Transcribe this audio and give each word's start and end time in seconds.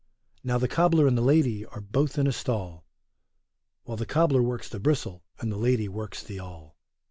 Now 0.43 0.57
the 0.57 0.67
cobler 0.67 1.05
and 1.05 1.15
the 1.15 1.21
lady 1.21 1.63
are 1.63 1.79
both 1.79 2.17
in 2.17 2.25
a 2.25 2.31
stall, 2.31 2.87
While 3.83 3.97
the 3.97 4.07
cobler 4.07 4.41
works 4.41 4.67
the 4.67 4.79
bristle, 4.79 5.21
and 5.39 5.51
the 5.51 5.57
lady 5.57 5.87
works 5.87 6.23
the 6.23 6.39
awl. 6.39 6.75